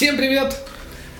[0.00, 0.56] Всем привет!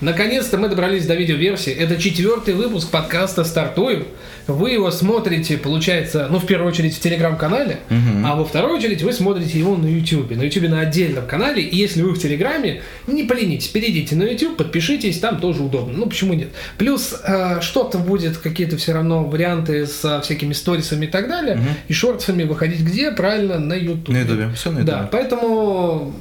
[0.00, 1.70] Наконец-то мы добрались до видеоверсии.
[1.70, 4.06] Это четвертый выпуск подкаста «Стартуем».
[4.46, 8.24] Вы его смотрите, получается, ну, в первую очередь в Телеграм-канале, Мгм.
[8.24, 10.34] а во вторую очередь вы смотрите его на Ютубе.
[10.34, 11.62] На Ютубе на отдельном канале.
[11.62, 15.92] И если вы в Телеграме, не поленитесь, перейдите на Ютуб, подпишитесь, там тоже удобно.
[15.98, 16.48] Ну, почему нет?
[16.78, 21.66] Плюс э, что-то будет, какие-то все равно варианты со всякими сторисами и так далее, Мгм.
[21.88, 23.10] и шортсами выходить где?
[23.10, 24.14] Правильно, на Ютубе.
[24.20, 24.50] На Ютубе.
[24.54, 24.90] Все на Ютубе.
[24.96, 26.14] Да, поэтому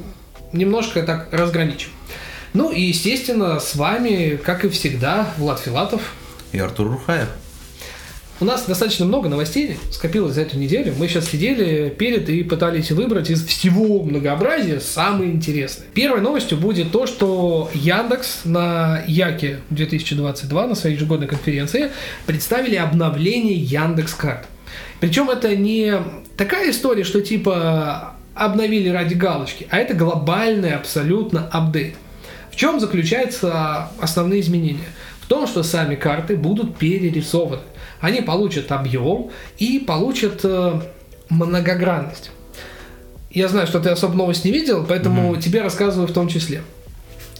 [0.51, 1.91] немножко так разграничим.
[2.53, 6.13] Ну и, естественно, с вами, как и всегда, Влад Филатов.
[6.51, 7.29] И Артур Рухаев.
[8.41, 10.93] У нас достаточно много новостей скопилось за эту неделю.
[10.97, 15.89] Мы сейчас сидели перед и пытались выбрать из всего многообразия самые интересные.
[15.93, 21.91] Первой новостью будет то, что Яндекс на Яке 2022 на своей ежегодной конференции
[22.25, 24.45] представили обновление Яндекс Карт.
[25.01, 25.95] Причем это не
[26.37, 31.95] такая история, что типа обновили ради галочки, а это глобальный абсолютно апдейт.
[32.51, 34.89] В чем заключаются основные изменения?
[35.21, 37.61] В том, что сами карты будут перерисованы.
[37.99, 40.81] Они получат объем и получат э,
[41.29, 42.31] многогранность.
[43.29, 46.63] Я знаю, что ты особо новость не видел, поэтому тебе рассказываю в том числе.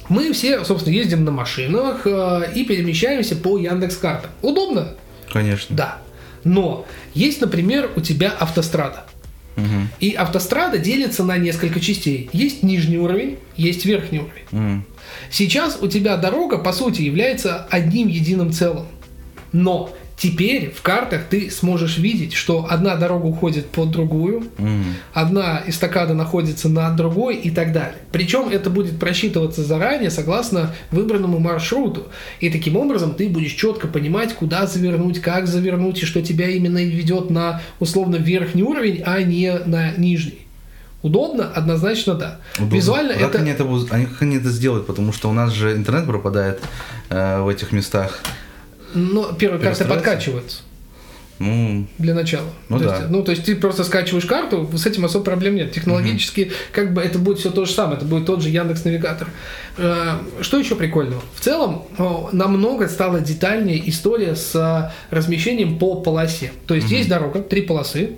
[0.08, 4.32] Мы все, собственно, ездим на машинах э, и перемещаемся по Яндекс картам.
[4.42, 4.96] Удобно?
[5.32, 5.76] Конечно.
[5.76, 5.98] Да.
[6.44, 9.06] Но есть, например, у тебя автострада.
[9.56, 9.90] Мгм.
[10.00, 12.30] И автострада делится на несколько частей.
[12.34, 14.46] Есть нижний уровень, есть верхний уровень.
[14.52, 14.86] Мгм.
[15.32, 18.86] Сейчас у тебя дорога, по сути, является одним единым целым.
[19.52, 24.84] Но теперь в картах ты сможешь видеть, что одна дорога уходит под другую, Мгм.
[25.14, 27.96] одна эстакада находится над другой и так далее.
[28.12, 32.08] Причем это будет просчитываться заранее согласно выбранному маршруту.
[32.42, 36.84] И таким образом ты будешь четко понимать, куда завернуть, как завернуть, и что тебя именно
[36.84, 40.40] ведет на условно верхний уровень, а не на нижний.
[41.02, 41.50] Удобно?
[41.52, 42.40] Однозначно да.
[42.58, 42.76] Удобно.
[42.76, 43.40] Визуально как это...
[43.40, 44.86] Они это, будут- они, как они это сделают?
[44.86, 46.62] Потому что у нас же интернет пропадает
[47.10, 48.20] э, в этих местах.
[48.94, 49.86] Ну, первые карты Перестроиться?
[49.86, 50.62] подкачиваются.
[51.40, 52.50] Ну, для начала.
[52.68, 52.98] Ну то да.
[52.98, 55.72] есть, ну, то есть ты просто скачиваешь карту, с этим особо проблем нет.
[55.72, 59.30] Технологически, как бы это будет все то же самое, это будет тот же Яндекс Навигатор.
[59.78, 61.22] Э, Что еще прикольного?
[61.36, 61.86] В целом,
[62.34, 66.52] намного стала детальнее история с а, размещением по полосе.
[66.68, 68.18] То есть есть дорога, три полосы.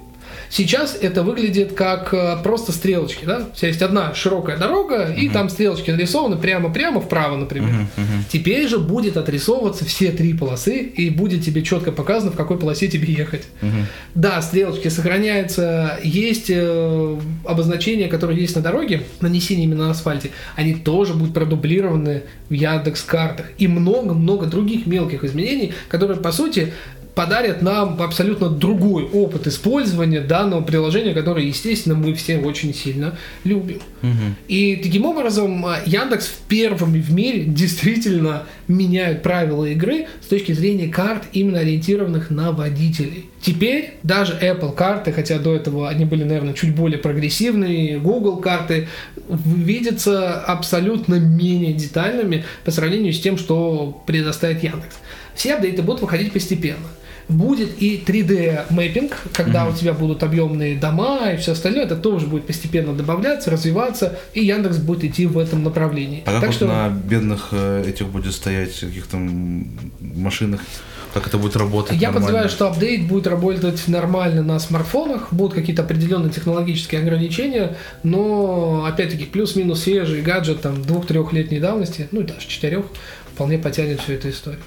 [0.51, 3.47] Сейчас это выглядит как э, просто стрелочки, да?
[3.53, 7.69] У тебя есть одна широкая дорога, и там стрелочки нарисованы прямо-прямо вправо, например.
[7.69, 8.25] мгм, мгм.
[8.29, 12.90] Теперь же будет отрисовываться все три полосы, и будет тебе четко показано, в какой полосе
[12.90, 13.44] тебе ехать.
[13.61, 13.85] Мгм.
[14.13, 20.73] Да, стрелочки сохраняются, есть э, обозначения, которые есть на дороге, нанесение именно на асфальте, они
[20.73, 23.45] тоже будут продублированы в Яндекс картах.
[23.57, 26.73] И много-много других мелких изменений, которые, по сути,
[27.21, 33.79] подарят нам абсолютно другой опыт использования данного приложения, которое, естественно, мы все очень сильно любим.
[34.01, 34.35] Мгм.
[34.47, 40.53] И таким образом э, Яндекс в первыми в мире действительно меняют правила игры с точки
[40.53, 43.29] зрения карт, именно ориентированных на водителей.
[43.39, 48.87] Теперь даже Apple карты, хотя до этого они были, наверное, чуть более прогрессивные, Google карты
[49.27, 54.95] видятся абсолютно менее детальными по сравнению с тем, что предоставит Яндекс.
[55.35, 56.87] Все апдейты будут выходить постепенно.
[57.31, 62.27] Будет и 3D мэппинг, когда у тебя будут объемные дома и все остальное, это тоже
[62.27, 66.23] будет постепенно добавляться, развиваться, и Яндекс будет идти в этом направлении.
[66.25, 69.17] А как так вот что на бедных э, этих будет стоять каких-то
[69.99, 70.61] машинах?
[71.13, 71.93] Как это будет работать?
[71.93, 72.19] я нормально?
[72.19, 79.25] подозреваю, что апдейт будет работать нормально на смартфонах, будут какие-то определенные технологические ограничения, но опять-таки
[79.25, 82.85] плюс-минус свежий гаджет там двух-трехлетней давности, ну и даже четырех,
[83.33, 84.61] вполне потянет всю эту историю.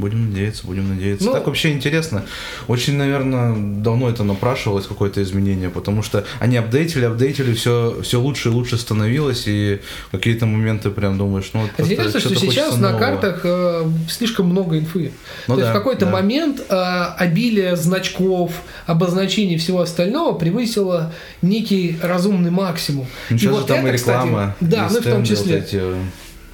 [0.00, 1.26] Будем надеяться, будем надеяться.
[1.26, 2.24] Ну- так вообще интересно.
[2.68, 8.48] Очень, наверное, давно это напрашивалось, какое-то изменение, потому что они апдейтили, апдейтили, все, все лучше
[8.48, 9.80] и лучше становилось, и
[10.10, 12.98] какие-то моменты прям думаешь, ну вот просто Интересно, что сейчас на нового.
[12.98, 15.12] картах э, слишком много инфы.
[15.46, 16.12] Ну То есть да, в какой-то да.
[16.12, 18.52] момент э, обилие значков,
[18.86, 21.12] обозначений и всего остального превысило
[21.42, 23.06] некий разумный максимум.
[23.28, 25.56] Ну, сейчас же там это, и кстати, реклама, да, и ну и в том числе.
[25.56, 25.82] вот эти,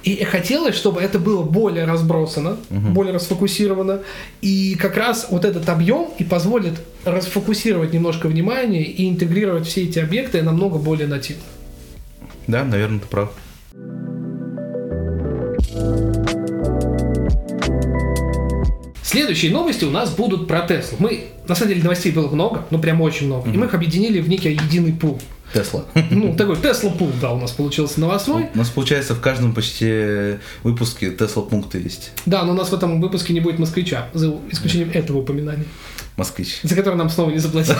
[0.07, 4.03] И хотелось, чтобы это было более разбросано, более расфокусировано.
[4.39, 9.99] И как раз вот этот объем и позволит расфокусировать немножко внимание и интегрировать все эти
[9.99, 11.43] объекты намного более нативно.
[12.47, 13.31] Да, наверное, ты прав.
[19.03, 20.99] Следующие новости у нас будут про Теслу.
[20.99, 23.51] Мы, на самом деле, новостей было много, ну прям очень много.
[23.51, 25.19] И мы их объединили в некий единый пул.
[25.53, 25.85] Тесла.
[26.11, 28.47] Ну, такой Тесла пул, да, у нас получился новостной.
[28.53, 32.11] У нас, получается, в каждом почти выпуске Тесла пункты есть.
[32.25, 35.65] Да, но у нас в этом выпуске не будет москвича, за исключением этого упоминания.
[36.17, 36.59] Москвич.
[36.63, 37.77] За который нам снова не заплатили.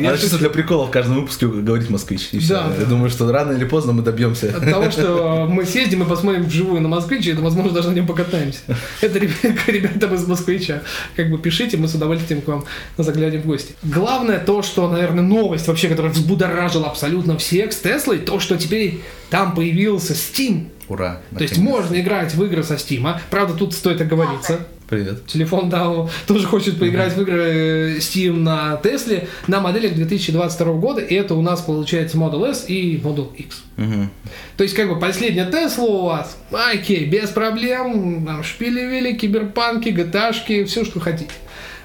[0.00, 2.28] Надо чисто для прикола в каждом выпуске говорить москвич.
[2.32, 2.54] И все.
[2.54, 4.48] Да, Я думаю, что рано или поздно мы добьемся.
[4.56, 8.06] От того, что мы съездим и посмотрим вживую на Москвич, и, возможно, даже на нем
[8.06, 8.60] покатаемся.
[9.02, 10.80] Это ребя- ребятам из Москвича.
[11.16, 12.64] Как бы пишите, мы с удовольствием к вам
[12.96, 13.74] заглянем в гости.
[13.82, 19.00] Главное то, что, наверное, новость вообще, которая взбудоражила абсолютно всех с Теслой, то, что теперь
[19.28, 20.68] там появился Steam.
[20.88, 21.20] Ура.
[21.36, 21.70] То есть наконец.
[21.78, 23.06] можно играть в игры со Steam.
[23.30, 24.66] Правда, тут стоит оговориться.
[24.90, 25.24] Привет.
[25.26, 31.00] Телефон, да, тоже хочет поиграть в игры э, Steam на Тесле на моделях 2022 года,
[31.00, 33.62] и это у нас получается Model S и Model X.
[33.76, 34.10] Мгм.
[34.56, 40.64] То есть, как бы, последняя Тесла у вас, окей, без проблем, там, шпили-вили, киберпанки, гташки,
[40.64, 41.30] все, что хотите.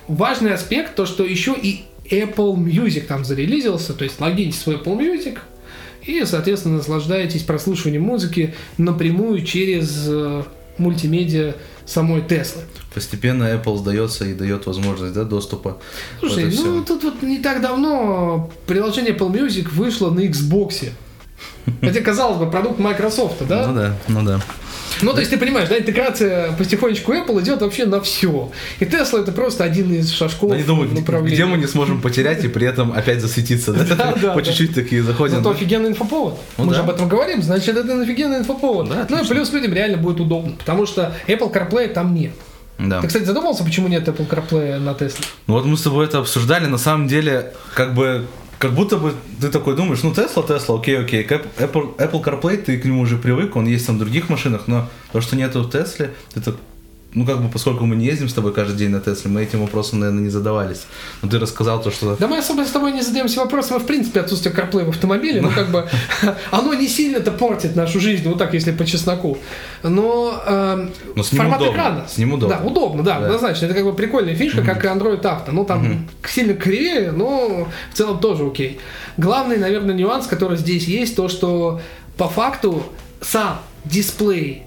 [0.08, 4.98] Важный аспект, то, что еще и Apple Music там зарелизился, то есть логиньтесь в Apple
[4.98, 5.38] Music,
[6.02, 10.44] и, соответственно, наслаждаетесь прослушиванием музыки напрямую через э,
[10.78, 11.56] мультимедиа
[11.86, 12.64] самой Теслы.
[12.94, 15.80] Постепенно Apple сдается и дает возможность да, доступа.
[16.20, 16.84] Слушай, Вот ну всё.
[16.84, 20.90] тут вот не так давно приложение Apple Music вышло на Xbox.
[21.82, 23.68] Хотя, казалось бы, продукт Microsoft, да?
[23.68, 24.42] Ну да, ну да.
[25.02, 28.52] Ну, то есть ты понимаешь, да, интеграция потихонечку Apple идет вообще на все.
[28.80, 31.36] И Tesla это просто один из шажков Они думают, в направлении.
[31.36, 33.74] где мы не сможем потерять и при этом опять засветиться.
[33.74, 34.34] да?
[34.34, 35.44] По чуть-чуть такие заходим.
[35.44, 35.52] Да?
[35.52, 36.40] офигенный инфоповод.
[36.58, 38.90] Ну Мы же об этом говорим, значит, это офигенный инфоповод.
[38.90, 42.32] Да, ну и плюс людям реально будет удобно, потому что Apple CarPlay там нет.
[42.78, 43.00] Да.
[43.02, 45.26] Ты, кстати, задумался, почему нет Apple CarPlay на Тесле?
[45.48, 48.28] Ну вот мы с тобой это обсуждали, на самом деле, как бы,
[48.66, 52.80] как будто бы ты такой думаешь, ну Тесла, Тесла, окей, окей, Apple, Apple CarPlay, ты
[52.80, 55.70] к нему уже привык, он есть там в других машинах, но то, что нету в
[55.70, 56.56] Тесле, это,
[57.16, 59.62] ну как бы, поскольку мы не ездим с тобой каждый день на Тесле, мы этим
[59.62, 60.86] вопросом, наверное, не задавались.
[61.22, 62.16] Но ты рассказал то, что...
[62.18, 65.50] Да мы особо с тобой не задаемся вопросом, в принципе, отсутствие CarPlay в автомобиле, ну
[65.50, 65.88] как бы
[66.52, 69.38] оно не сильно-то портит нашу жизнь, вот так, если по чесноку.
[69.82, 72.06] Но, эм, Но с ним формат удобно, экрана.
[72.08, 72.58] с ним удобно.
[72.58, 73.26] Да, удобно, да, Да.
[73.28, 73.66] однозначно.
[73.66, 75.52] Это как бы прикольная фишка, как и Android Auto.
[75.52, 78.80] Ну там сильно кривее, но в целом тоже окей.
[79.18, 81.80] Главный, наверное, нюанс, который здесь есть, то, что
[82.18, 82.84] по факту
[83.22, 84.65] сам дисплей э,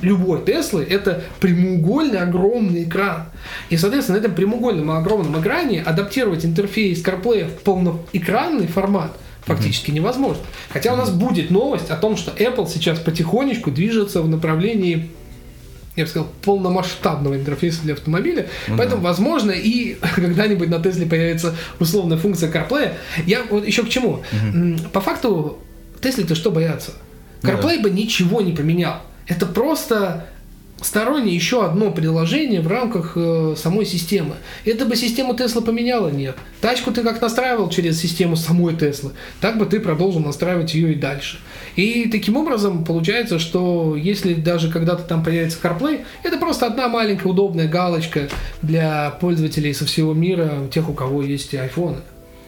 [0.00, 3.24] любой Теслы это прямоугольный огромный экран.
[3.70, 9.12] И, соответственно, на этом прямоугольном огромном экране адаптировать интерфейс CarPlay в полноэкранный формат
[9.44, 10.42] фактически невозможно.
[10.70, 15.10] Хотя у нас будет новость о том, что Apple сейчас потихонечку движется в направлении
[15.94, 18.48] я бы сказал, полномасштабного интерфейса для автомобиля.
[18.66, 22.92] Ну Поэтому, возможно, и когда-нибудь на Тесле появится условная функция CarPlay.
[23.26, 24.22] Я вот еще к чему.
[24.32, 25.58] М, По факту,
[26.00, 26.92] Тесле-то что бояться?
[27.42, 27.58] Ну да.
[27.58, 29.02] CarPlay бы ничего не поменял.
[29.26, 30.26] Это просто
[30.84, 34.34] стороннее еще одно приложение в рамках э, самой системы.
[34.64, 36.08] Это бы систему Тесла поменяла?
[36.08, 36.36] Нет.
[36.60, 40.96] Тачку ты как настраивал через систему самой Теслы, так бы ты продолжил настраивать ее и
[40.96, 41.38] дальше.
[41.76, 47.28] И таким образом получается, что если даже когда-то там появится CarPlay, это просто одна маленькая
[47.28, 48.28] удобная галочка
[48.60, 51.98] для пользователей со всего мира, тех, у кого есть айфоны.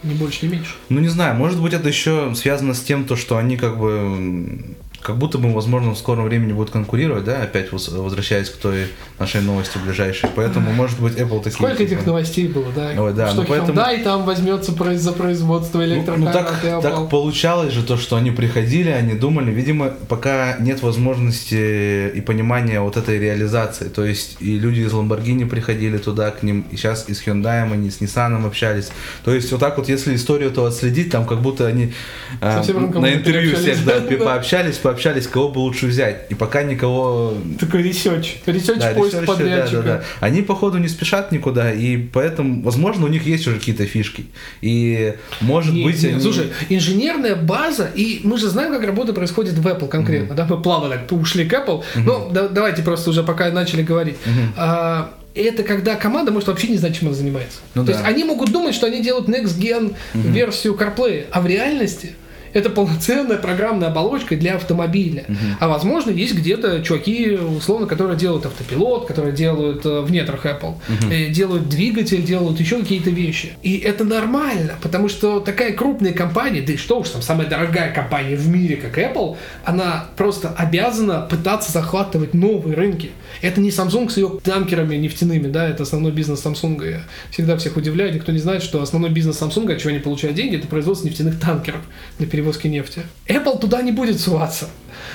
[0.03, 0.75] Ни больше, ни меньше.
[0.91, 4.77] Ну не знаю, может быть это еще связано с тем, то, что они как бы
[5.05, 8.87] как будто бы, возможно, в скором времени будут конкурировать, да, опять воз- возвращаясь к той
[9.19, 10.31] нашей новости ближайшей.
[10.35, 11.53] Поэтому, может быть, Apple такие...
[11.53, 12.91] Сколько этих новостей было, да?
[12.97, 16.21] Ой, да, что ну поэтому- Hyundai там возьмется за производство Ну, электрокаров.
[16.21, 20.81] ну, так, и так получалось же то, что они приходили, они думали, видимо, пока нет
[20.83, 23.89] возможности и понимания вот этой реализации.
[23.89, 27.71] То есть и люди из Lamborghini приходили туда к ним, и сейчас и с Hyundai
[27.71, 28.91] они с Nissan общались.
[29.23, 31.93] То есть вот так вот, если историю то отследить, там как будто они
[32.41, 32.63] э,
[32.95, 34.17] на интервью всех да, да.
[34.17, 36.27] пообщались, пообщались, кого бы лучше взять.
[36.31, 38.37] И пока никого Такой research.
[38.47, 39.77] Research да, поиск подрядчика.
[39.77, 40.05] да, да, да.
[40.21, 44.27] Они, походу, не спешат никуда, и поэтому, возможно, у них есть уже какие-то фишки.
[44.61, 49.13] И, может Не, быть, не, они- Слушай, инженерная база, и мы же знаем, как работа
[49.13, 53.11] происходит в Apple конкретно, да, мы плавно так ушли к Apple, но да- давайте просто
[53.11, 54.17] уже пока начали говорить.
[54.57, 57.59] А, это когда команда может вообще не знать, чем она занимается.
[57.75, 57.99] Ну То да.
[57.99, 62.13] есть они могут думать, что они делают Next Gen версию CarPlay, а в реальности
[62.55, 65.25] это полноценная программная оболочка для автомобиля.
[65.61, 70.77] А возможно, есть где-то чуваки, условно, которые делают автопилот, которые делают э, в нетрах Apple,
[71.11, 73.53] э, делают двигатель, делают еще какие-то вещи.
[73.63, 77.93] И это нормально, потому что такая крупная компания, да и что уж там, самая дорогая
[77.93, 83.11] компания в мире, как Apple, она просто обязана пытаться захватывать новые рынки.
[83.43, 86.89] Это не Samsung с ее танкерами нефтяными, да, это основной бизнес Samsung.
[86.89, 90.37] Я всегда всех удивляю, никто не знает, что основной бизнес Samsung, от чего они получают
[90.37, 91.81] деньги, это производство нефтяных танкеров
[92.19, 93.03] для перевозки нефти.
[93.27, 94.69] Apple туда не будет суваться.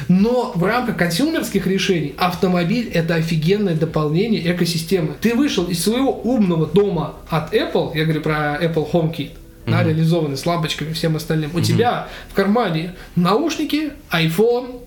[0.08, 5.16] Но в рамках консюмерских решений автомобиль это офигенное дополнение экосистемы.
[5.20, 9.32] Ты вышел из своего умного дома от Apple, я говорю про Apple HomeKit,
[9.68, 11.52] да, реализованный с лампочками и всем остальным.
[11.54, 14.82] У тебя в кармане наушники, iPhone,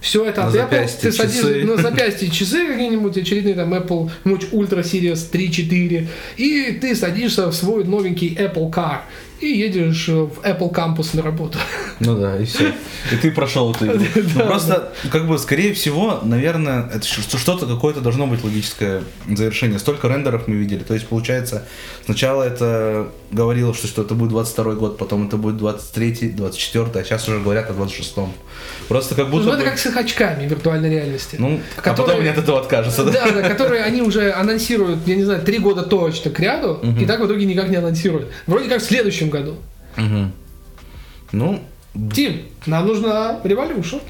[0.00, 0.90] Все это На от Apple.
[1.00, 1.64] Ты садишься часы.
[1.64, 7.54] на запястье часы какие-нибудь очередные, там Apple Watch Ultra Series 3-4, и ты садишься в
[7.54, 8.98] свой новенький Apple Car
[9.42, 11.58] и едешь э, в Apple Campus на работу.
[12.00, 12.72] Ну да, и все.
[13.12, 14.04] И ты прошел эту игру.
[14.34, 19.78] Ну просто, как бы, скорее всего, наверное, это что-то какое-то должно быть логическое завершение.
[19.78, 20.82] Столько рендеров мы видели.
[20.84, 21.66] То есть, получается,
[22.04, 27.04] сначала это говорило, что, что это будет 22 год, потом это будет 23 24 а
[27.04, 28.32] сейчас уже говорят о 26-м.
[28.88, 31.36] Просто как будто Ну, это бы- как с очками виртуальной реальности.
[31.38, 33.12] Ну, а которые- потом они от этого откажутся, да?
[33.12, 37.04] Да, да, которые они уже анонсируют, я не знаю, три года точно к ряду, и
[37.06, 38.28] так в итоге никак не анонсируют.
[38.46, 39.56] Вроде как в следующем году.
[39.96, 40.32] Мгм.
[41.32, 41.60] Ну,
[42.14, 44.00] Тим, нам нужна Revolution.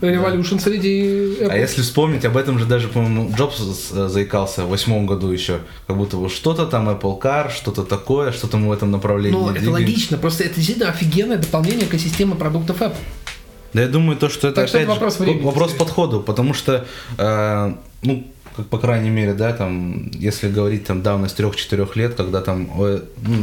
[0.00, 1.48] Revolution среди Apple.
[1.50, 5.60] А если вспомнить, об этом же даже, по-моему, Джобс заикался в восьмом году еще.
[5.86, 9.50] Как будто бы что-то там Apple Car, что-то такое, что-то мы в этом направлении Ну,
[9.50, 12.96] это логично, просто это действительно офигенное дополнение к экосистеме продуктов Apple.
[13.72, 16.20] Да я думаю, то, что это Так что опять это вопрос же, времени, вопрос подходу,
[16.20, 16.86] потому что,
[17.18, 18.24] э, ну,
[18.56, 23.00] как по крайней мере, да, там, если говорить там давность 3-4 лет, когда там ну,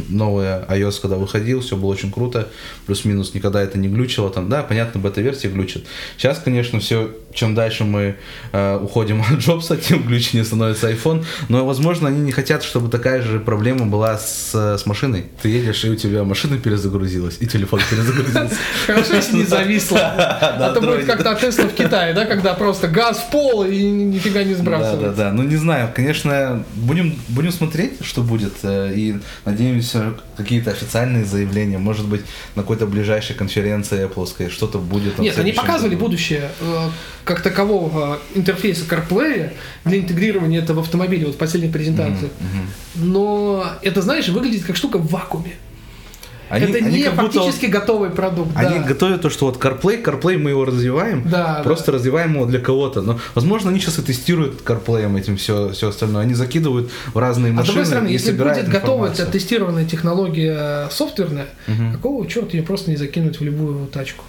[0.09, 2.47] новая iOS, когда выходил, все было очень круто,
[2.85, 5.85] плюс-минус никогда это не глючило, там, да, понятно, бета-версия глючит.
[6.17, 8.15] Сейчас, конечно, все, чем дальше мы
[8.53, 13.21] э, уходим от Джобса, тем глючнее становится iPhone, но, возможно, они не хотят, чтобы такая
[13.21, 15.25] же проблема была с, с машиной.
[15.41, 18.55] Ты едешь, и у тебя машина перезагрузилась, и телефон перезагрузился.
[18.87, 19.99] Хорошо, если не зависло.
[20.61, 24.43] А то будет как-то Tesla в Китае, да, когда просто газ в пол и нифига
[24.43, 25.00] не Да, сбрасывает.
[25.01, 25.31] Да, да.
[25.31, 28.53] Ну не знаю, конечно, будем, будем смотреть, что будет.
[28.63, 29.15] э, И
[29.45, 31.77] надеемся, какие-то официальные заявления.
[31.77, 32.21] Может быть,
[32.55, 35.19] на какой-то ближайшей конференции Apple что-то будет.
[35.19, 36.05] Нет, они показывали году.
[36.05, 36.89] будущее э,
[37.23, 39.51] как такового э, интерфейса CarPlay
[39.85, 42.29] для интегрирования этого в автомобиле, вот в последней презентации.
[42.95, 45.53] Но это, знаешь, выглядит как штука в вакууме.
[46.51, 48.51] Они, это они не как будто фактически готовый продукт.
[48.55, 48.85] Они да.
[48.85, 53.01] готовят то, что вот CarPlay, CarPlay мы его развиваем, Да, просто развиваем его для кого-то.
[53.01, 56.23] Но, возможно, они сейчас и тестируют CarPlay этим все, все остальное.
[56.23, 59.31] Они закидывают в разные А с машины другой стороны, если будет готовая информацию.
[59.31, 61.47] тестированная технология софтверная,
[61.93, 64.25] какого черта ее просто не закинуть в любую тачку?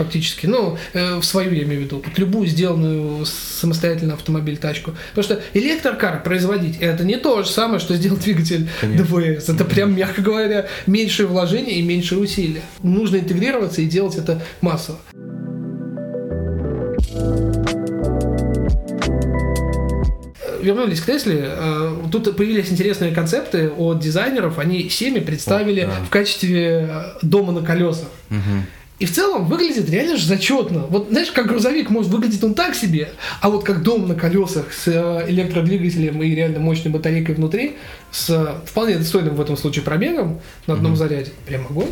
[0.00, 0.46] Фактически.
[0.46, 2.02] Ну, э, в свою я имею в виду.
[2.02, 4.94] Вот любую сделанную самостоятельно автомобиль, тачку.
[5.10, 9.04] Потому что электрокар производить это не то же самое, что сделать двигатель Конечно.
[9.04, 9.50] ДВС.
[9.50, 12.62] Это прям, мягко говоря, меньшее вложение и меньшие усилия.
[12.82, 14.98] Нужно интегрироваться и делать это массово.
[20.62, 24.58] вернулись к Тесле, э, тут появились интересные концепты от дизайнеров.
[24.58, 26.04] Они Семи представили О, да.
[26.06, 28.08] в качестве э, дома на колесах.
[28.28, 28.66] Мгм.
[29.00, 30.80] И в целом выглядит реально же зачетно.
[30.90, 33.08] Вот знаешь, как грузовик может выглядеть он так себе,
[33.40, 37.76] а вот как дом на колесах с э, электродвигателем и реально мощной батарейкой внутри,
[38.12, 41.32] с э, вполне достойным в этом случае пробегом на одном заряде.
[41.46, 41.88] Прям огонь.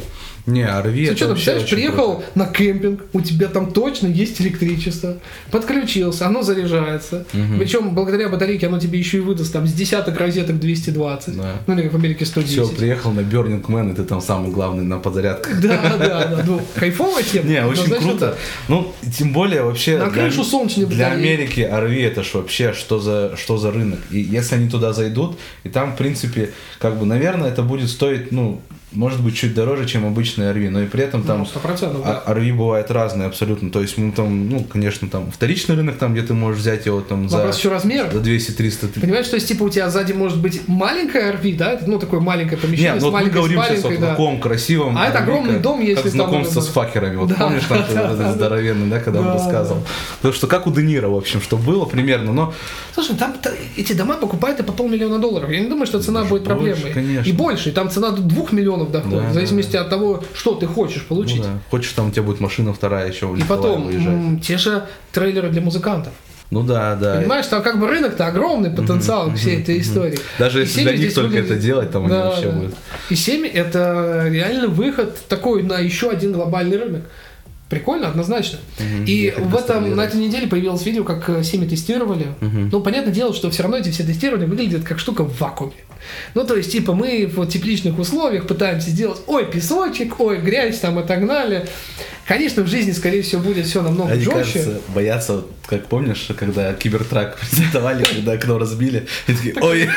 [0.48, 2.30] Не, RV Ты что, представляешь, приехал круто.
[2.34, 5.18] на кемпинг, у тебя там точно есть электричество,
[5.50, 7.26] подключился, оно заряжается.
[7.34, 7.58] Мгм.
[7.58, 11.36] Причем благодаря батарейке оно тебе еще и выдаст там с десяток розеток 220.
[11.36, 11.52] Да.
[11.66, 12.52] Ну или как в Америке 110.
[12.52, 15.60] Все, приехал на Burning Man, и ты там самый главный на подзарядках.
[15.60, 16.44] Да, да, да.
[16.46, 16.62] Ну,
[16.98, 17.48] кайфовая тема.
[17.48, 18.38] Не, очень Однозначно круто.
[18.68, 19.98] Ну, тем более вообще...
[19.98, 21.32] На для- крышу солнечной Для батареи.
[21.34, 24.00] Америки RV это ж вообще что за, что за рынок.
[24.10, 28.32] И если они туда зайдут, и там, в принципе, как бы, наверное, это будет стоить,
[28.32, 28.60] ну,
[28.92, 32.22] может быть, чуть дороже, чем обычный RV, но и при этом там Ну, 100%, да.
[32.26, 33.70] а- RV бывает разные абсолютно.
[33.70, 37.00] То есть, ну, там, ну, конечно, там вторичный рынок, там, где ты можешь взять его
[37.02, 38.10] там за, еще размера.
[38.10, 39.00] за 200-300 тысяч.
[39.02, 41.72] Понимаешь, то есть, типа, у тебя сзади может быть маленькая RV, да?
[41.72, 44.06] Это, ну, такое маленькое помещение Нет, с ну вот мы говорим сейчас о да.
[44.10, 44.96] таком красивом.
[44.96, 47.16] А это RV, огромный как- дом, если Как знакомство это- с факерами.
[47.16, 48.32] Вот Да, помнишь, там да, да.
[48.32, 49.82] здоровенный, да, когда Да, он рассказывал.
[50.16, 52.54] Потому что как у Де Ниро, в общем, что было примерно, но
[52.94, 53.36] Слушай, там
[53.76, 55.50] эти дома покупают и по полмиллиона долларов.
[55.50, 57.22] Я не думаю, что цена будет проблемой.
[57.24, 57.68] И больше.
[57.68, 59.16] И там цена двух миллионов доходит.
[59.18, 61.42] Да, в да, зависимости от того, что ты хочешь ну получить.
[61.42, 61.58] да.
[61.70, 64.42] хочешь, там у тебя будет машина вторая еще И потом, выезжать.
[64.46, 66.12] те же трейлеры для музыкантов.
[66.50, 67.16] Ну да, да.
[67.16, 70.18] Понимаешь, там как бы рынок-то огромный потенциал всей этой истории.
[70.38, 72.52] Даже И если для них только выглядит- это делать, там они Да, вообще да.
[72.52, 72.74] будут.
[73.10, 77.02] И 7 это реально выход такой на еще один глобальный рынок.
[77.68, 78.60] Прикольно, однозначно.
[78.78, 82.28] Мгм, И в этом, на этой неделе появилось видео, как э, Семи тестировали.
[82.40, 82.70] Мгм.
[82.72, 85.74] Ну, понятное дело, что все равно эти все тестирования выглядят как штука в вакууме.
[86.34, 90.98] Ну, то есть, типа, мы в тепличных условиях пытаемся сделать, ой, песочек, ой, грязь там
[91.00, 91.66] и так далее.
[92.28, 94.38] Конечно, в жизни, скорее всего, будет все намного Они, жестче.
[94.38, 99.88] кажется, боятся, как помнишь, когда Кибертрак презентовали, когда окно разбили, и такие, ой,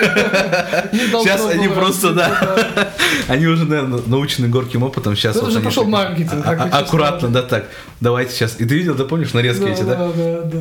[0.93, 2.93] сейчас они просто, да,
[3.27, 7.67] они уже, наверное, научены горьким опытом, сейчас вот уже пошел маркетинг, а- Аккуратно, да, так,
[7.99, 8.55] давайте сейчас.
[8.59, 10.09] И ты видел, да, помнишь, нарезки эти, да.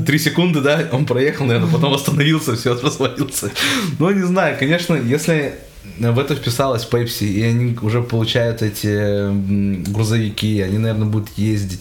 [0.05, 3.53] Три секунды, да, он проехал, наверное, потом остановился, все, развалился.
[4.01, 5.55] Ну, не знаю, конечно, если
[5.99, 11.81] в это вписалась Pepsi, и они уже получают эти грузовики, они, наверное, будут ездить.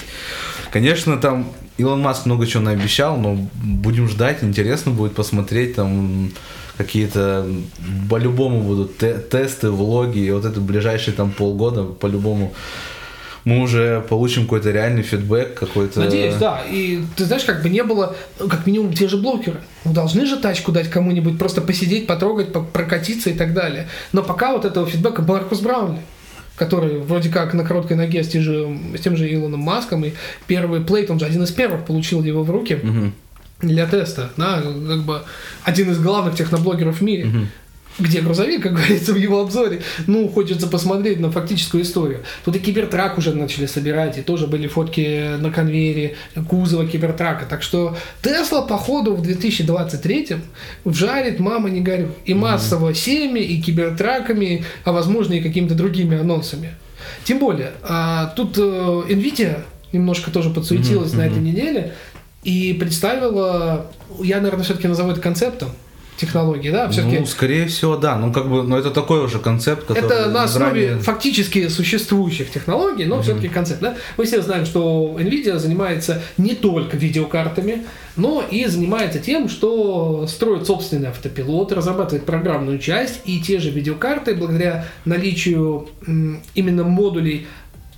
[0.71, 6.31] Конечно, там Илон Маск много чего наобещал, но будем ждать, интересно будет посмотреть там
[6.77, 7.45] какие-то
[8.09, 12.53] по-любому будут те- тесты, влоги, и вот это ближайшие там полгода по-любому
[13.45, 15.99] мы уже получим какой-то реальный фидбэк, какой-то...
[16.01, 16.61] Надеюсь, да.
[16.69, 19.61] И ты знаешь, как бы не было, как минимум, те же блокеры.
[19.85, 23.87] Ну, должны же тачку дать кому-нибудь, просто посидеть, потрогать, по- прокатиться и так далее.
[24.11, 26.01] Но пока вот этого фидбэка Маркус Браунли,
[26.57, 30.11] который вроде как на короткой ноге с, тем же, с тем же Илоном Маском, и
[30.47, 33.13] первый плейт, он же один из первых получил его в руки Мгм.
[33.61, 35.21] для теста, да, как бы
[35.63, 37.47] один из главных техноблогеров в мире.
[37.99, 39.81] Где грузовик, как говорится в его обзоре.
[40.07, 42.23] Ну, хочется посмотреть на фактическую историю.
[42.45, 46.15] Тут и кибертрак уже начали собирать, и тоже были фотки на конвейере
[46.47, 47.45] кузова кибертрака.
[47.45, 50.37] Так что Тесла, походу, в 2023
[50.85, 52.09] вжарит «мама, не горю».
[52.25, 56.75] И массово всеми, и кибертраками, а возможно и какими-то другими анонсами.
[57.23, 61.93] Тем более, а, тут э, Nvidia немножко тоже подсуетилась на этой неделе
[62.43, 63.87] и представила,
[64.21, 65.69] я, наверное, все-таки назову это концептом
[66.19, 68.17] технологии, да, все-таки Ну, скорее всего, да.
[68.17, 70.05] Ну, как бы, но это такой уже концепт, который...
[70.05, 73.81] это на основе ранее- фактически существующих технологий, но все-таки концепт.
[73.81, 73.95] Да?
[74.17, 77.85] Мы все знаем, что Nvidia занимается не только видеокартами,
[78.15, 84.35] но и занимается тем, что строит собственный автопилот, разрабатывает программную часть, и те же видеокарты,
[84.35, 85.87] благодаря наличию
[86.53, 87.47] именно модулей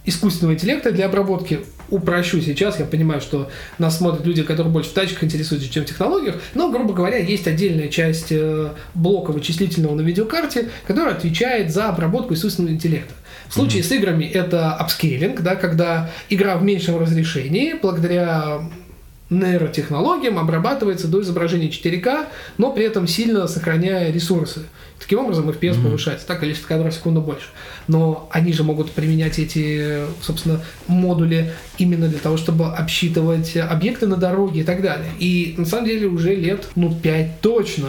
[0.06, 4.94] искусственного интеллекта для обработки упрощу сейчас, я понимаю, что нас смотрят люди, которые больше в
[4.94, 10.02] тачках интересуются, чем в технологиях, но, грубо говоря, есть отдельная часть э, блока вычислительного на
[10.02, 13.14] видеокарте, которая отвечает за обработку искусственного интеллекта.
[13.48, 18.62] В случае с играми это апскейлинг, да, когда игра в меньшем разрешении, благодаря
[19.32, 22.28] нейротехнологиям обрабатывается до изображения 4К,
[22.60, 24.62] но при этом сильно сохраняя ресурсы.
[25.00, 27.48] Таким образом FPS повышается, так, количество кадров в секунду больше.
[27.88, 34.18] Но они же могут применять эти, собственно, модули именно для того, чтобы обсчитывать объекты на
[34.18, 35.10] дороге и так далее.
[35.18, 37.88] И на самом деле уже лет, ну, 5 точно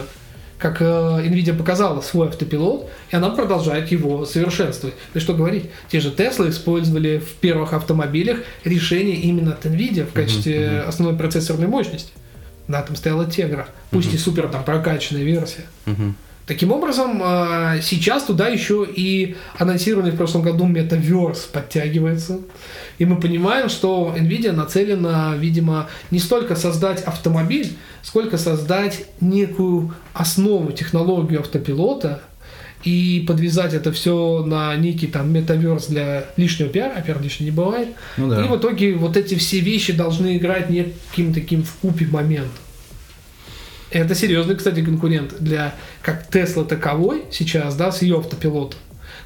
[0.63, 4.95] как э, Nvidia показала свой автопилот, и она продолжает его совершенствовать.
[5.13, 10.13] Да что говорить, те же Tesla использовали в первых автомобилях решение именно от Nvidia в
[10.13, 12.13] качестве основной процессорной мощности.
[12.69, 15.65] Да, там стояла Tegra, пусть и супер там прокачанная версия.
[15.85, 16.15] Мгм.
[16.45, 22.39] Таким образом, э, сейчас туда еще и анонсированный в прошлом году Metaverse подтягивается.
[23.03, 30.71] И мы понимаем, что Nvidia нацелена, видимо, не столько создать автомобиль, сколько создать некую основу,
[30.71, 32.21] технологию автопилота
[32.85, 37.51] и подвязать это все на некий там метаверс для лишнего пиара, а пиар лишний не
[37.51, 37.89] бывает.
[38.15, 38.41] Ну да.
[38.41, 42.51] И в итоге вот эти все вещи должны играть неким таким вкупе моментом.
[43.91, 48.79] Это серьезный, кстати, конкурент для как Tesla таковой сейчас, да, с ее автопилотом,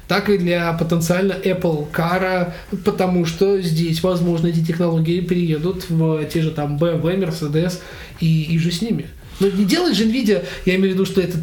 [0.08, 2.52] так и для потенциально Apple Car,
[2.84, 7.78] потому что здесь, возможно, эти технологии переедут в те же там BMW, Mercedes
[8.18, 9.06] и, и же с ними.
[9.38, 11.38] Но не делает же Nvidia, я имею в виду, что это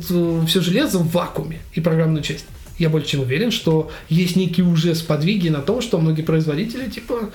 [0.47, 2.45] все железо в вакууме и программную часть.
[2.77, 7.29] Я больше чем уверен, что есть некие уже сподвиги на том, что многие производители типа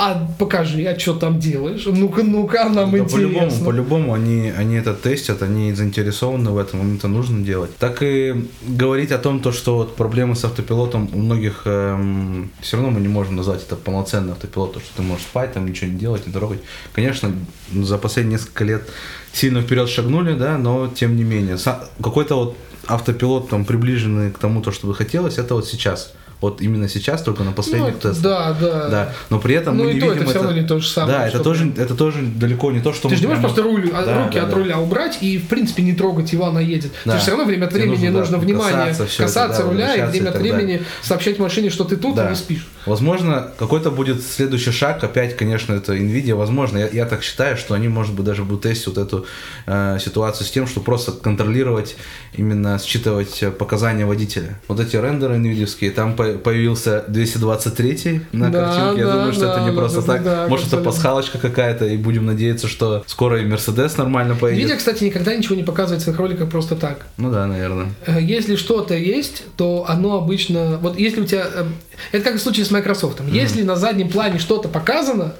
[0.00, 1.84] а покажи, а что там делаешь?
[1.86, 3.16] Ну-ка, ну-ка, нам Да, интересно.
[3.16, 7.76] по-любому, по-любому они, они это тестят, они заинтересованы в этом, им это нужно делать.
[7.78, 12.90] Так и говорить о том, то, что вот проблемы с автопилотом у многих, все равно
[12.90, 15.98] мы не можем назвать это полноценный автопилот, то, что ты можешь спать, там ничего не
[15.98, 16.60] делать, не трогать.
[16.92, 17.32] Конечно,
[17.72, 18.88] за последние несколько лет
[19.32, 21.56] сильно вперед шагнули, да, но тем не менее.
[22.00, 22.56] Какой-то вот
[22.86, 26.14] автопилот там приближенный к тому, то, что бы хотелось, это вот сейчас.
[26.40, 28.22] Вот именно сейчас, только на последних Ну, тестах.
[28.22, 28.88] Да, да.
[28.88, 30.88] Да, но при этом Ну мы не то видим это всё равно не то же
[30.88, 33.62] самое, Да, это тоже, это тоже далеко не то, что Ты же не можешь просто
[33.62, 34.54] руль, а, Да, руки да, от да.
[34.56, 36.92] руля убрать и, в принципе, не трогать его, она едет.
[37.04, 37.12] Да.
[37.14, 39.68] Тебе все равно время от времени нужно, нужно, да, внимание, касаться всё это, касаться да,
[39.68, 42.26] руля и время от времени сообщать машине, что ты тут, Да.
[42.28, 42.66] и не спишь.
[42.88, 47.74] Возможно, какой-то будет следующий шаг, опять, конечно, это Nvidia, возможно, я, я так считаю, что
[47.74, 49.26] они, может быть, даже будут тестить вот эту
[49.66, 51.96] э, ситуацию с тем, что просто контролировать,
[52.34, 54.58] именно считывать показания водителя.
[54.68, 59.42] Вот эти рендеры nvidia там по- появился 223 на Да, картинке, я да, думаю, что
[59.42, 60.90] да, это не да, просто да, так, да, может, это абсолютно.
[60.92, 64.62] пасхалочка какая-то, и будем надеяться, что скоро и Mercedes нормально поедет.
[64.64, 67.06] Видео, кстати, никогда ничего не показывает в своих роликах просто так.
[67.16, 67.88] Ну да, наверное.
[68.06, 70.78] Э, Если что-то есть, то оно обычно...
[70.80, 71.46] Вот если у тебя...
[71.54, 71.64] э,
[72.12, 73.20] Это как в случае с Microsoft.
[73.28, 75.34] Если на заднем плане что-то показано,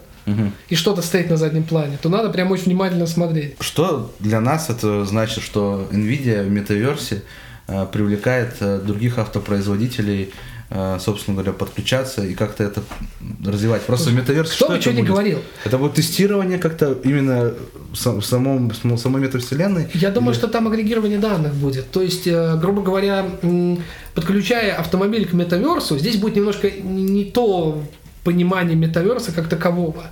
[0.68, 3.55] и что-то стоит на заднем плане, то надо прям очень внимательно смотреть.
[3.61, 7.22] Что для нас это значит, что Nvidia в метаверсе
[7.66, 10.35] э, привлекает э, других автопроизводителей,
[10.71, 12.83] собственно говоря, подключаться и как-то это
[13.45, 13.83] развивать.
[13.83, 15.07] Просто в метаверсе Кто что бы что будет?
[15.07, 15.39] говорил.
[15.65, 17.55] Это будет тестирование как-то именно
[17.93, 19.89] в сам- в самом, в самой метавселенной?
[19.95, 21.91] Я думаю, Или- что там агрегирование данных будет.
[21.91, 23.25] То есть, э, грубо говоря,
[24.15, 27.83] подключая автомобиль к метаверсу, здесь будет немножко не то
[28.29, 30.03] понимания метаверса как такового.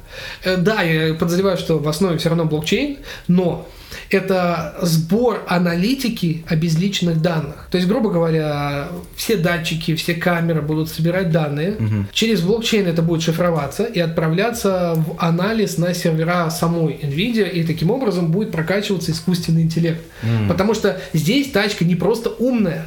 [0.43, 2.97] Э, Да, я подозреваю, что в основе все равно блокчейн,
[3.29, 3.69] но
[4.11, 7.69] это сбор аналитики обезличенных данных.
[7.71, 11.77] То есть, грубо говоря, все датчики, все камеры будут собирать данные.
[12.13, 17.91] Через блокчейн это будет шифроваться и отправляться в анализ на сервера самой NVIDIA, и таким
[17.91, 20.01] образом будет прокачиваться искусственный интеллект.
[20.49, 22.87] Потому что здесь тачка не просто умная,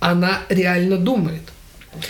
[0.00, 1.42] она реально думает.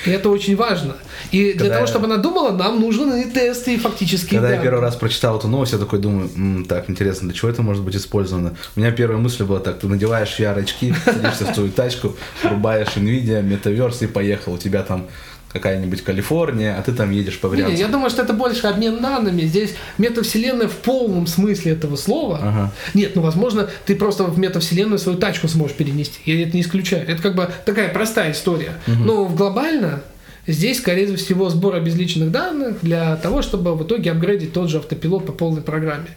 [0.06, 0.96] И это очень важно.
[1.32, 4.54] И для Когда того, я- чтобы она думала, нам нужны тесты и фактические Когда я
[4.56, 4.70] данные.
[4.70, 7.82] первый раз прочитал эту новость, я такой думаю, «М, так, интересно, для чего это может
[7.82, 8.56] быть использовано?
[8.76, 13.42] У меня первая мысль была так, ты надеваешь VR-очки, садишься в свою тачку, врубаешь NVIDIA,
[13.42, 14.54] метаверс и поехал.
[14.54, 15.06] У тебя там
[15.52, 17.76] какая-нибудь Калифорния, а ты там едешь по Не, вариантам.
[17.76, 19.42] я думаю, что это больше обмен данными.
[19.42, 22.38] Здесь метавселенная в полном смысле этого слова.
[22.42, 22.72] Ага.
[22.94, 26.20] Нет, ну, возможно, ты просто в метавселенную свою тачку сможешь перенести.
[26.24, 27.08] Я это не исключаю.
[27.08, 28.72] Это как бы такая простая история.
[28.86, 30.02] Но в глобально
[30.46, 35.26] здесь, скорее всего, сбор обезличенных данных для того, чтобы в итоге апгрейдить тот же автопилот
[35.26, 36.08] по полной программе.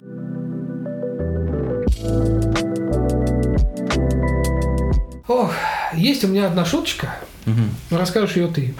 [5.28, 5.52] Ох,
[5.94, 7.16] есть у меня одна шуточка.
[7.90, 8.74] Расскажешь ее ты.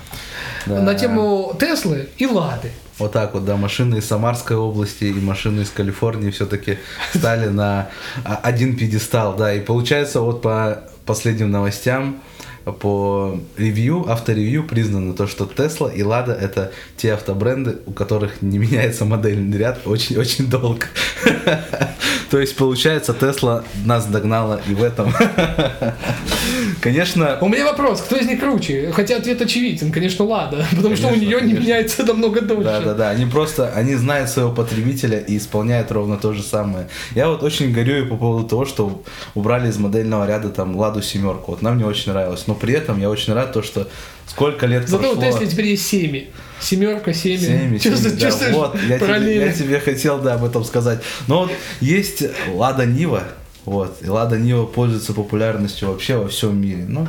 [0.67, 0.81] Да.
[0.81, 2.71] На тему Теслы и Лады.
[2.99, 6.79] Вот так вот, да, машины из Самарской области и машины из Калифорнии все-таки
[7.15, 7.89] стали на
[8.25, 12.21] один пьедестал, да, и получается вот по последним новостям,
[12.65, 18.59] по ревью, авторевью признано то, что Тесла и Лада это те автобренды, у которых не
[18.59, 20.87] меняется модельный ряд очень-очень долго.
[22.31, 25.13] То есть, получается, Тесла нас догнала и в этом.
[26.81, 28.91] Конечно, У меня вопрос, кто из них круче?
[28.93, 31.61] Хотя ответ очевиден, конечно, Лада, потому что у Конечно, нее не конечно.
[31.61, 32.65] меняется намного дольше.
[32.65, 33.11] Да, да, да.
[33.11, 36.89] Они просто, они знают своего потребителя и исполняют ровно то же самое.
[37.15, 39.03] Я вот очень горюю по поводу того, что
[39.35, 41.53] убрали из модельного ряда там Ладу семерку.
[41.53, 42.47] Вот она мне очень нравилась.
[42.53, 43.89] Но при этом я очень рад то, что
[44.27, 45.33] сколько лет Зато прошло.
[45.33, 46.31] Тесли теперь есть семьи.
[46.61, 47.39] Семерка, семя.
[47.39, 51.01] Семь, Чувствуешь- семь, да, чувствуешь вот, я тебе, я тебе хотел, да, об этом сказать.
[51.29, 53.25] Но вот есть Лада Нива,
[53.65, 56.85] вот, и Лада Нива пользуется популярностью вообще во всем мире.
[56.89, 57.07] Ну,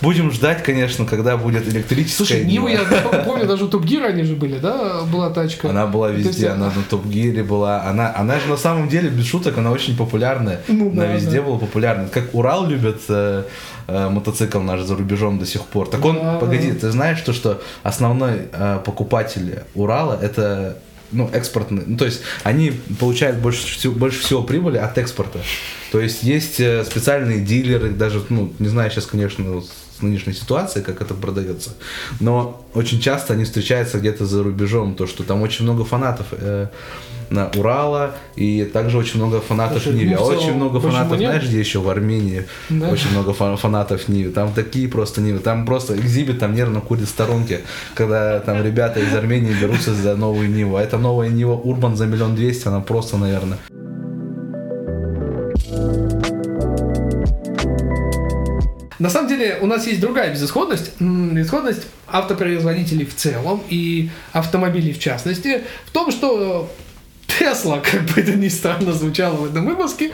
[0.00, 2.68] будем ждать, конечно, когда будет электрическая Слушай, Нива.
[2.68, 2.84] я
[3.26, 5.70] помню, даже у Топ Гира они же были, да, была тачка.
[5.70, 7.82] Она была есть, везде, она на Топ Гире была.
[7.82, 10.60] Она, она же на самом деле, без шуток, она очень популярная.
[10.68, 11.42] Ну она да, везде да.
[11.42, 12.08] была популярна.
[12.08, 13.44] Как Урал любит э,
[13.88, 15.88] э, мотоцикл наш за рубежом до сих пор.
[15.88, 16.38] Так он, Да.
[16.38, 20.78] погоди, ты знаешь то, что основной э, покупатель Урала это
[21.12, 21.84] ну, экспортные.
[21.86, 25.40] Ну, то есть они получают больше всего, больше всего прибыли от экспорта.
[25.92, 30.84] То есть есть э, специальные дилеры, даже, ну, не знаю сейчас, конечно, с нынешней ситуацией,
[30.84, 31.70] как это продается,
[32.20, 36.68] но очень часто они встречаются где-то за рубежом, то, что там очень много фанатов э,
[37.30, 40.16] на Урала, и также очень много фанатов Слушай, Нивы.
[40.18, 41.30] ну, очень много фанатов, нет?
[41.30, 41.78] знаешь, где еще?
[41.80, 42.46] В Армении.
[42.68, 42.88] Да.
[42.90, 44.32] Очень много фа- фанатов Нивы.
[44.32, 45.38] Там такие просто Нивы.
[45.38, 47.60] Там просто экзибит, там нервно курит в сторонке,
[47.94, 50.76] когда там ребята из Армении берутся за новую Ниву.
[50.76, 53.58] А эта новая Нива Урбан за миллион двести, она просто, наверное,
[58.98, 60.92] На самом деле у нас есть другая безысходность.
[61.00, 66.70] Безысходность автопроизводителей в целом и автомобилей в частности в том, что
[67.40, 70.10] Tesla, как бы это ни странно звучало в этом выпуске,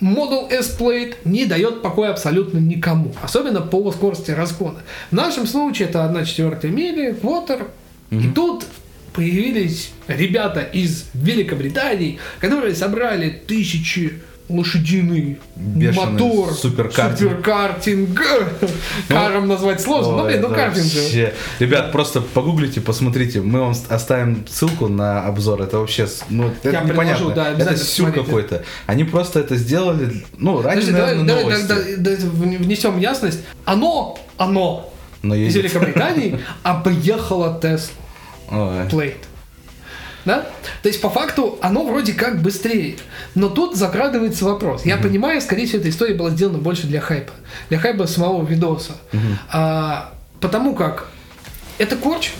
[0.00, 4.82] Model S Plate не дает покоя абсолютно никому, особенно по скорости разгона.
[5.10, 7.66] В нашем случае это 1 четвертая мили, квотер.
[8.10, 8.64] И тут
[9.12, 17.18] появились ребята из Великобритании, которые собрали тысячи лошадиный Бешеный мотор, суперкартинг.
[17.30, 18.20] суперкартинг.
[19.08, 21.00] Каром назвать сложно, но, Ой, блин, ну картинг же.
[21.00, 23.40] вообще- Ребят, просто погуглите, посмотрите.
[23.40, 25.62] Мы вам оставим ссылку на обзор.
[25.62, 27.30] Это вообще, ну, это Я непонятно.
[27.34, 28.64] да, это сюр какой-то.
[28.86, 31.68] Они просто это сделали, ну, ради, Подожди, давай, наверное, давай, новости.
[31.68, 33.40] да- да- да- внесем ясность.
[33.64, 34.90] Оно, оно
[35.22, 35.54] Но из.
[35.54, 37.90] Великобритании объехало Tesla.
[38.50, 38.86] Ой.
[38.88, 39.14] Plate.
[40.28, 40.46] Да?
[40.82, 42.96] То есть, по факту, оно вроде как быстрее.
[43.34, 44.84] Но тут закрадывается вопрос.
[44.84, 47.32] Я понимаю, скорее всего, эта история была сделана больше для хайпа.
[47.70, 48.92] Для хайпа самого видоса.
[49.50, 51.08] А, потому как
[51.78, 52.32] это корч,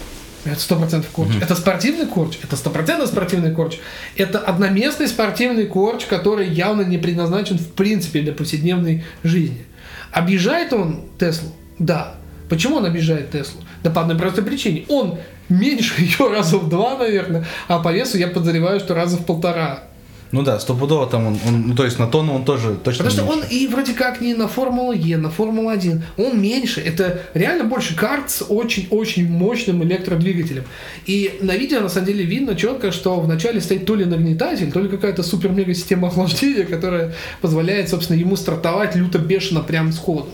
[0.45, 1.31] это сто процентов корч.
[1.41, 3.79] Это спортивный корч, это стопроцентно спортивный корч.
[4.17, 9.65] Это одноместный спортивный корч, который явно не предназначен в принципе для повседневной жизни.
[10.13, 11.55] Объезжает он Теслу?
[11.79, 12.17] Да.
[12.51, 13.63] Почему он объезжает Теслу?
[13.83, 14.85] Да по одной простой причине.
[14.89, 19.25] Он меньше ее раза в два, наверное, а по весу я подозреваю, что раза в
[19.27, 19.85] полтора.
[20.31, 23.11] Ну да, стопудово там он, он- ну, то есть на тонну он тоже точно Потому
[23.11, 23.49] что меньше.
[23.51, 26.03] он и вроде как не на Формулу Е, на Формулу 1.
[26.19, 26.83] Он меньше.
[26.83, 30.65] Это реально больше карт с очень-очень мощным электродвигателем.
[31.07, 34.81] И на видео на самом деле видно четко, что вначале стоит то ли нагнетатель, то
[34.81, 40.29] ли какая-то супер-мега система охлаждения, которая позволяет, собственно, ему стартовать люто бешено прямо сходу.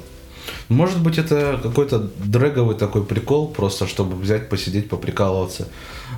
[0.69, 5.69] Может быть, это какой-то дрэговый такой прикол, просто чтобы взять, посидеть, поприкалываться,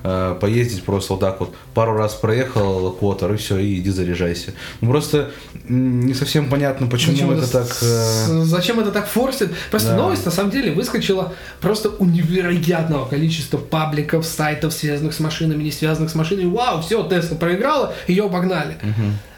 [0.05, 1.55] э, поездить просто вот так вот.
[1.75, 4.53] Пару раз проехал квотер, и все, и иди заряжайся.
[4.81, 5.31] Ну, просто
[5.69, 7.67] не совсем понятно, почему Зачем это так...
[7.83, 9.51] э, Зачем это так форсит?
[9.71, 9.97] Просто Да.
[9.97, 15.73] новость на самом деле выскочила просто у невероятного количества пабликов, сайтов, связанных с машинами, не
[15.73, 16.47] связанных с машинами.
[16.47, 18.77] Вау, все, Тесла проиграла, ее обогнали.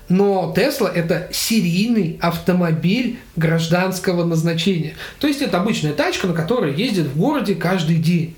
[0.08, 4.94] Но Тесла это серийный автомобиль гражданского назначения.
[5.20, 8.34] То есть это обычная тачка, на которой ездит в городе каждый день.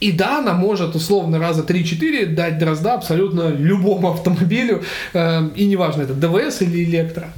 [0.00, 6.02] И да, она может условно раза 3-4 дать дрозда абсолютно любому автомобилю, э, и неважно,
[6.02, 7.30] это ДВС или электро.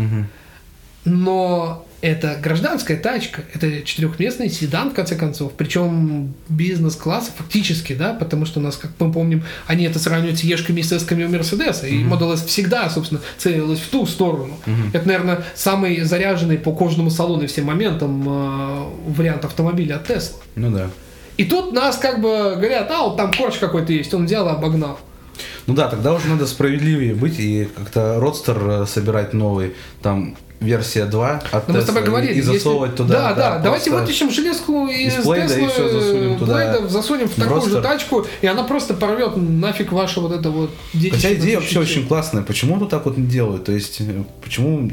[1.07, 8.47] Но это гражданская тачка, это четырехместный седан, в конце концов, причем бизнес-класса фактически, да, потому
[8.47, 11.29] что у нас, как мы помним, они это сравнивают с ешками и с эсками у
[11.29, 14.57] Мерседеса, и Model S всегда, собственно, целилась в ту сторону.
[14.93, 20.37] Это, наверное, самый заряженный по кожному салону и всем моментам э, вариант автомобиля от Tesla.
[20.57, 20.91] Ну да.
[21.37, 24.51] И тут нас как бы говорят, а вот там корч какой-то есть, он взял и
[24.51, 24.99] обогнал.
[25.67, 31.07] Ну да, тогда уже надо справедливее быть и как-то родстер э, собирать новый, там версия
[31.07, 33.15] 2 от Но Ну, мы с тобой Tesla, говорили, и если- засовывать туда.
[33.15, 36.89] Да, да, давайте просто- вытащим железку из из Блейда и Tesla, всё засунем туда.
[36.89, 37.83] Засунем в такую же Ростер.
[37.83, 41.17] тачку, и она просто порвет нафиг ваше вот это вот детище.
[41.29, 42.43] Хотя идея вообще очень классная.
[42.43, 43.65] Почему вот так вот не делают?
[43.65, 44.91] То есть, э, почему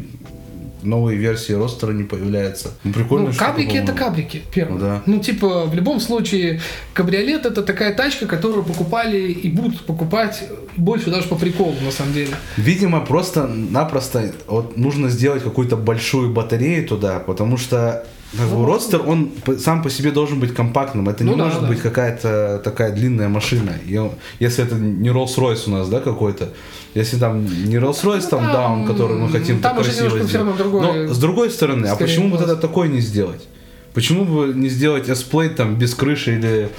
[0.88, 2.72] новые версии ростера не появляются?
[2.84, 4.74] Ну, прикольно, Ну, что кабрики это кабрики, первое.
[4.74, 5.04] Ну да.
[5.06, 6.62] Ну, типа, в любом случае,
[6.94, 10.44] кабриолет это такая тачка, которую покупали и будут покупать
[10.76, 12.32] больше даже по приколу, на самом деле.
[12.58, 19.82] Видимо, просто-напросто вот нужно сделать какую-то большую батарею туда, потому что Ну, родстер, он сам
[19.82, 21.08] по себе должен быть компактным.
[21.10, 21.68] Это не Ну да, может да.
[21.68, 23.72] быть какая-то такая длинная машина.
[23.86, 24.00] И
[24.40, 26.50] если это не Rolls-Royce у нас, да, какой-то.
[26.94, 30.58] Если там не Rolls-Royce, там, Ну, там- Down, который мы хотим там так красиво сделать.
[30.58, 33.48] другой- Но с другой стороны, а почему бы тогда такой не сделать?
[33.94, 36.70] Почему бы не сделать S-Plate там без крыши или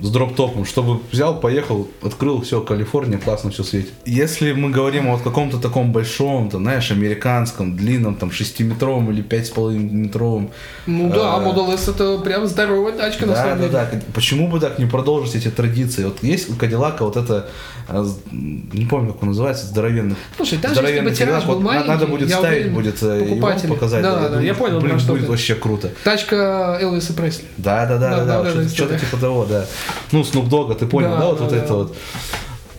[0.00, 3.92] с дроп-топом, чтобы взял, поехал, открыл, все, Калифорния, классно все светит.
[4.06, 9.22] Если мы говорим о вот каком-то таком большом, там, знаешь, американском, длинном, там, 6-метровом или
[9.22, 10.50] 5,5-метровом,
[10.86, 11.40] Ну да, А.
[11.42, 13.72] Model S это прям здоровая тачка, на да, самом да, деле.
[13.72, 14.12] да.
[14.14, 16.04] Почему бы так не продолжить эти традиции?
[16.04, 17.48] Вот есть у Кадиллака вот это,
[17.88, 20.16] з- не помню, как он называется, здоровенный.
[20.36, 21.46] Слушай, даже если бы здоровенный тираж Кадиллак.
[21.48, 24.02] был Вот на- маленький, надо будет я ставить, уверен, будет э, его покупатели- показать.
[24.02, 25.30] Да, да, думаю, я понял, блин, будет ты.
[25.30, 25.90] вообще круто.
[26.04, 27.44] Тачка Элвиса Пресли.
[27.56, 29.04] Да, да, да, Да, да, да, да, да, что-то, да, да.
[29.04, 29.66] типа того, да.
[30.12, 31.56] Ну, Snoop Dogg, ты понял, Да, да, вот, да, вот да.
[31.56, 31.96] это вот.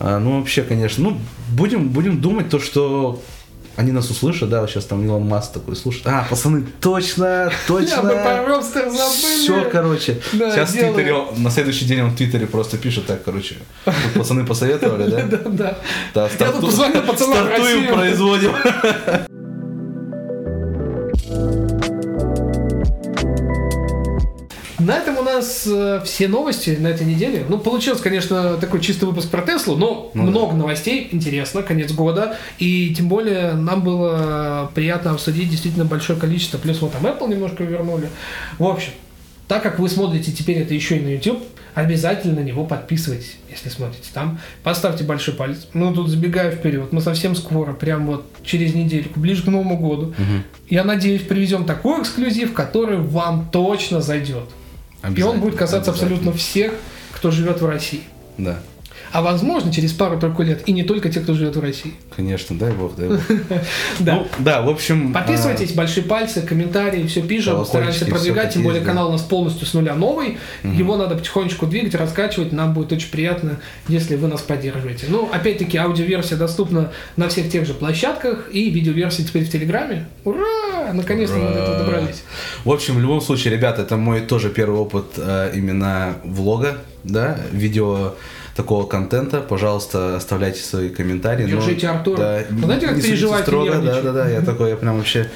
[0.00, 1.18] А, ну, вообще, конечно, ну,
[1.50, 3.20] будем, будем думать то, что
[3.76, 6.06] они нас услышат, да, вот сейчас там Илон Маск такой слушает.
[6.06, 8.02] А, пацаны, точно, точно.
[8.02, 9.42] Про Робстер забыли.
[9.42, 10.20] Все, короче.
[10.32, 10.94] Да, Сейчас в делаю.
[10.94, 13.56] Твиттере, на следующий день он в Твиттере просто пишет так, короче.
[13.84, 15.22] Тут пацаны посоветовали, да?
[15.30, 15.78] Да, да.
[16.14, 18.52] Да, Я тут позвонил пацанам в стартуем, производим.
[24.84, 27.44] На этом у нас э, все новости на этой неделе.
[27.48, 30.30] Ну, получился, конечно, такой чистый выпуск про Теслу, но Ну да.
[30.30, 32.36] много новостей, интересно, конец года.
[32.58, 36.58] И тем более нам было приятно обсудить действительно большое количество.
[36.58, 38.08] Плюс вот там Apple немножко вернули.
[38.58, 38.90] В общем,
[39.46, 41.42] так как вы смотрите теперь это еще и на YouTube,
[41.74, 44.40] обязательно на него подписывайтесь, если смотрите там.
[44.62, 45.68] Поставьте большой палец.
[45.74, 46.92] Ну, тут забегаю вперед.
[46.92, 50.14] Мы совсем скоро, прям вот через недельку, ближе к Новому году.
[50.68, 54.48] Я надеюсь, привезем такой эксклюзив, который вам точно зайдет.
[55.16, 56.72] И он будет касаться абсолютно всех,
[57.12, 58.02] кто живет в России.
[58.38, 58.58] Да,
[59.12, 61.92] А возможно, через пару-тройку лет и не только те, кто живет в России.
[62.16, 63.20] конечно, дай бог, дай бог.
[63.98, 64.14] Да.
[64.14, 65.12] Ну, да, в общем...
[65.12, 69.74] Подписывайтесь, большие пальцы, комментарии, все пишем, стараемся продвигать, тем более канал у нас полностью с
[69.74, 75.06] нуля новый, его надо потихонечку двигать, раскачивать, нам будет очень приятно, если вы нас поддерживаете.
[75.08, 80.06] Ну, опять-таки, аудиоверсия доступна на всех тех же площадках, и видеоверсия теперь в Телеграме.
[80.24, 80.71] Ура!
[80.92, 81.84] Наконец-то мы до этого Ура!
[81.84, 82.22] добрались.
[82.64, 87.38] В общем, в любом случае, ребята, это мой тоже первый опыт э, именно влога, да,
[87.52, 88.14] видео
[88.56, 89.40] такого контента.
[89.40, 91.44] Пожалуйста, оставляйте свои комментарии.
[91.44, 92.18] но- Держите Артура.
[92.18, 94.28] Да, знаете, как не судите переживает и строго, да, да, да.
[94.28, 95.30] Я такой, я прям вообще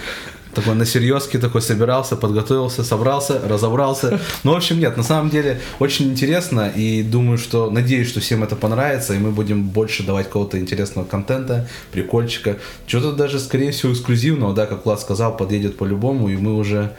[0.57, 4.19] такой на серьезке такой собирался, подготовился, собрался, разобрался.
[4.43, 8.43] Ну, в общем, нет, на самом деле очень интересно и думаю, что, надеюсь, что всем
[8.43, 12.57] это понравится, и мы будем больше давать какого-то интересного контента, прикольчика.
[12.87, 16.97] Что-то даже, скорее всего, эксклюзивного, да, как Влад сказал, подъедет по-любому, и мы уже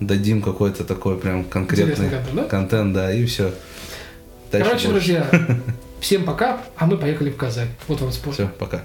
[0.00, 2.44] дадим какой-то такой прям конкретный контент, да?
[2.44, 3.52] контент, да, и все.
[4.50, 5.26] Короче, друзья,
[6.00, 7.68] всем пока, а мы поехали в Казань.
[7.86, 8.34] Вот вам спорт.
[8.34, 8.82] Все, пока.